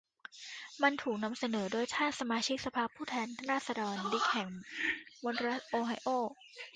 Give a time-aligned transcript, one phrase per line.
[0.83, 4.47] มันถูกนำเสนอโดยท่าน สมาชิกสภาผู้แทนราษฎร ดิ๊ก แห่ง
[5.23, 6.09] มลรัฐโอไฮโอ